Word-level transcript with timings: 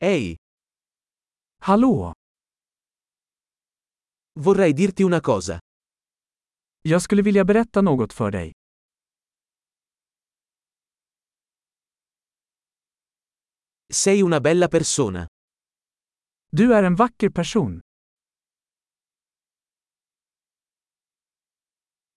Ehi, 0.00 0.36
Hallå! 1.60 2.12
vorrei 4.40 4.72
dirti 4.72 5.02
una 5.02 5.20
cosa. 5.20 5.58
Jag 6.82 7.02
skulle 7.02 7.22
vilja 7.22 7.44
berätta 7.44 7.80
något 7.82 8.12
för 8.12 8.30
dig. 8.30 8.52
Sei 13.92 14.22
una 14.22 14.40
bella 14.40 14.68
persona. 14.68 15.26
Du 16.50 16.74
är 16.74 16.82
en 16.82 16.94
vacker 16.96 17.30
person. 17.30 17.80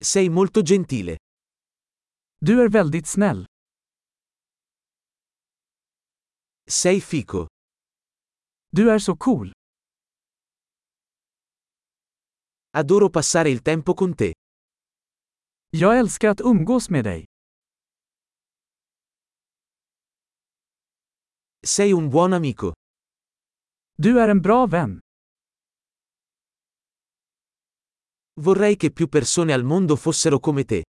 Sei 0.04 0.30
molto 0.30 0.64
gentile. 0.64 1.18
Du 2.40 2.62
är 2.62 2.70
väldigt 2.70 3.08
snäll. 3.08 3.46
Sei 6.70 7.02
fico. 7.02 7.48
Du 8.74 8.90
är 8.92 9.00
så 9.00 9.16
cool. 9.16 9.52
Adoro 12.74 13.10
passare 13.10 13.50
il 13.50 13.62
tempo 13.64 13.94
con 13.94 14.14
te. 14.16 14.34
Jag 15.70 16.00
älskar 16.00 16.30
att 16.30 16.42
umgås 16.42 16.90
med 16.90 17.04
dig. 17.04 17.26
Sei 21.66 21.94
un 21.94 22.10
buon 22.10 22.34
amico. 22.34 22.74
Du 23.98 24.20
är 24.20 24.30
en 24.30 24.42
bra 24.42 24.66
vän. 24.66 25.00
Vorrei 28.42 28.76
che 28.76 28.92
più 28.92 29.08
persone 29.08 29.54
al 29.54 29.64
mondo 29.64 29.96
fossero 29.98 30.40
come 30.40 30.64
te. 30.64 30.84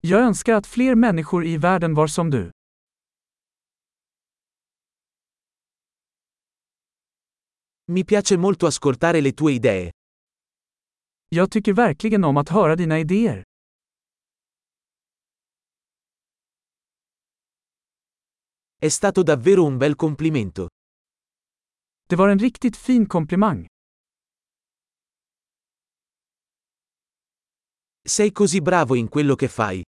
Jag 0.00 0.20
önskar 0.20 0.54
att 0.54 0.66
fler 0.66 0.94
människor 0.94 1.46
i 1.46 1.56
världen 1.56 1.94
var 1.94 2.06
som 2.06 2.30
du. 2.30 2.50
Mi 7.90 8.04
piace 8.04 8.36
molto 8.36 8.66
ascoltare 8.66 9.20
le 9.20 9.32
tue 9.32 9.52
idee. 9.52 9.90
Jag 11.28 11.50
tycker 11.50 11.72
verkligen 11.72 12.24
om 12.24 12.36
att 12.36 12.48
höra 12.48 12.76
dina 12.76 12.98
idéer. 12.98 13.42
È 18.76 18.88
stato 18.88 19.22
davvero 19.22 19.64
un 19.64 19.78
bel 19.78 19.94
complimento. 19.96 20.68
Det 22.06 22.16
var 22.16 22.28
en 22.28 22.38
riktigt 22.38 22.76
fin 22.76 23.06
komplimang. 23.06 23.66
Sei 28.08 28.32
così 28.32 28.60
bravo 28.60 28.94
in 28.94 29.08
quello 29.08 29.36
che 29.36 29.48
fai. 29.48 29.82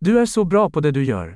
Du 0.00 0.18
är 0.20 0.26
så 0.26 0.44
bra 0.44 0.70
på 0.70 0.80
det 0.80 0.90
du 0.90 1.04
gör. 1.04 1.34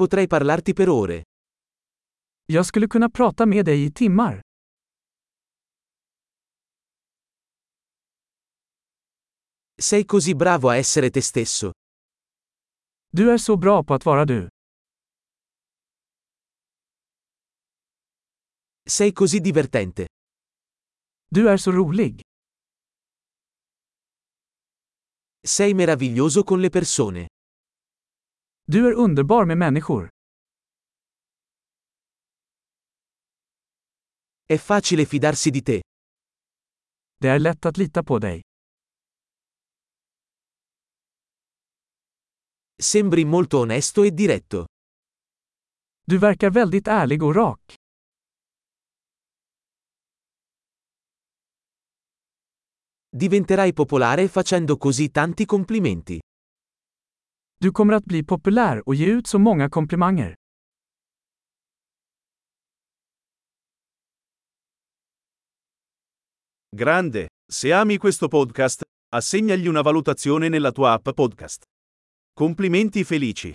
Potrei 0.00 0.26
parlarti 0.26 0.72
per 0.72 0.88
ore. 0.88 1.22
Jag 2.46 2.66
skulle 2.66 2.86
kunna 2.86 3.08
prata 3.10 3.46
med 3.46 3.64
dig 3.64 3.84
i 3.84 3.92
timmar. 3.92 4.40
Sei 9.76 10.04
così 10.04 10.34
bravo 10.34 10.68
a 10.68 10.76
essere 10.76 11.10
te 11.10 11.20
stesso. 11.20 11.70
Du 13.12 13.30
är 13.30 13.38
så 13.38 13.56
bra 13.56 13.84
på 13.84 13.94
att 13.94 14.04
vara 14.04 14.24
du. 14.24 14.48
Sei 18.88 19.12
così 19.12 19.40
divertente. 19.40 20.06
Du 21.28 21.48
är 21.48 21.56
så 21.56 21.70
rolig. 21.72 22.20
Sei 25.46 25.74
meraviglioso 25.74 26.42
con 26.44 26.60
le 26.60 26.70
persone. 26.70 27.26
Du 28.72 28.86
är 28.86 28.92
underbar 28.92 29.44
med 29.44 29.58
människor. 29.58 30.08
È 34.46 34.58
facile 34.58 35.06
fidarsi 35.06 35.50
di 35.50 35.62
te. 35.62 35.82
Det 37.16 37.28
är 37.28 37.38
lätt 37.38 37.66
att 37.66 37.76
lita 37.76 38.02
på 38.02 38.18
dig. 38.18 38.42
Sembri 42.82 43.24
molto 43.24 43.58
onesto 43.58 44.04
e 44.04 44.10
diretto. 44.10 44.64
Du 46.06 46.18
verkar 46.18 46.50
väldigt 46.50 46.88
ärlig 46.88 47.22
och 47.22 47.34
rak. 47.34 47.74
Diventerai 53.08 53.72
popolare 53.72 54.28
facendo 54.28 54.76
così 54.76 55.10
tanti 55.10 55.44
complimenti. 55.44 56.20
Du 57.62 57.72
kommer 57.72 57.94
att 57.94 58.04
bli 58.04 58.22
populär 58.22 58.88
och 58.88 58.94
ge 58.94 59.06
ut 59.06 59.26
så 59.26 59.38
många 59.38 59.70
komplimanger. 59.70 60.34
Grande, 66.76 67.28
se 67.52 67.72
ami 67.72 67.98
questo 67.98 68.28
podcast, 68.28 68.82
assegnagli 69.16 69.68
una 69.68 69.82
valutazione 69.82 70.48
nella 70.48 70.72
tua 70.72 70.92
app 70.92 71.14
podcast. 71.16 71.62
Complimenti 72.34 73.04
felici. 73.04 73.52